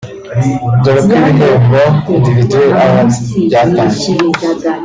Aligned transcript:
Dore 0.83 0.99
uko 1.03 1.15
ibihembo 1.19 1.81
(Individual 2.15 2.69
Awards) 2.85 3.15
byatanzwe 3.47 4.07